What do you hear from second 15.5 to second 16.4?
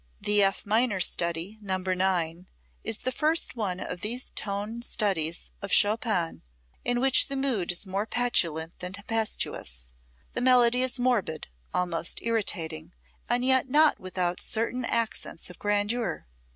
of grandeur.